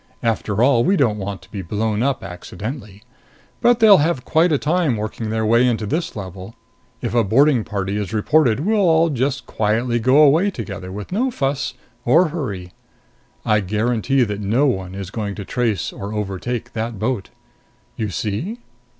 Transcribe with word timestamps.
After 0.23 0.63
all, 0.63 0.83
we 0.83 0.97
don't 0.97 1.19
want 1.19 1.43
to 1.43 1.51
be 1.51 1.61
blown 1.61 2.01
up 2.01 2.23
accidentally. 2.23 3.03
But 3.61 3.79
they'll 3.79 3.97
have 3.99 4.25
quite 4.25 4.51
a 4.51 4.57
time 4.57 4.97
working 4.97 5.29
their 5.29 5.45
way 5.45 5.67
into 5.67 5.85
this 5.85 6.15
level. 6.15 6.55
If 7.01 7.13
a 7.13 7.23
boarding 7.23 7.63
party 7.63 7.97
is 7.97 8.11
reported, 8.11 8.61
we'll 8.61 9.09
just 9.09 9.41
all 9.47 9.55
quietly 9.55 9.99
go 9.99 10.17
away 10.23 10.49
together 10.49 10.91
with 10.91 11.11
no 11.11 11.29
fuss 11.29 11.75
or 12.03 12.29
hurry. 12.29 12.73
I 13.45 13.59
guarantee 13.59 14.23
that 14.23 14.41
no 14.41 14.65
one 14.65 14.95
is 14.95 15.11
going 15.11 15.35
to 15.35 15.45
trace 15.45 15.93
or 15.93 16.13
overtake 16.13 16.73
that 16.73 16.97
boat. 16.97 17.29
You 17.95 18.09
see?" 18.09 18.57